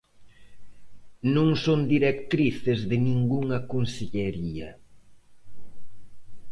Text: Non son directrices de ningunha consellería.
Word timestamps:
Non 1.35 1.49
son 1.63 1.79
directrices 1.93 2.79
de 2.89 2.97
ningunha 3.07 3.59
consellería. 3.71 4.69